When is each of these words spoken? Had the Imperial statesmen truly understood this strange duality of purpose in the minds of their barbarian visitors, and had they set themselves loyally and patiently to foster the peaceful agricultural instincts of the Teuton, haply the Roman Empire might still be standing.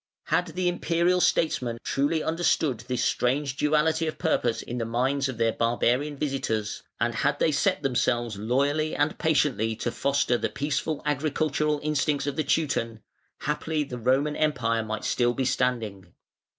Had 0.23 0.47
the 0.55 0.67
Imperial 0.67 1.21
statesmen 1.21 1.77
truly 1.83 2.23
understood 2.23 2.79
this 2.87 3.05
strange 3.05 3.55
duality 3.55 4.07
of 4.07 4.17
purpose 4.17 4.63
in 4.63 4.79
the 4.79 4.83
minds 4.85 5.29
of 5.29 5.37
their 5.37 5.51
barbarian 5.53 6.17
visitors, 6.17 6.81
and 6.99 7.13
had 7.13 7.37
they 7.37 7.51
set 7.51 7.83
themselves 7.83 8.35
loyally 8.35 8.95
and 8.95 9.19
patiently 9.19 9.75
to 9.75 9.91
foster 9.91 10.39
the 10.39 10.49
peaceful 10.49 11.03
agricultural 11.05 11.79
instincts 11.83 12.25
of 12.25 12.35
the 12.35 12.43
Teuton, 12.43 13.01
haply 13.41 13.83
the 13.83 13.99
Roman 13.99 14.35
Empire 14.35 14.83
might 14.83 15.05
still 15.05 15.35
be 15.35 15.45
standing. 15.45 16.11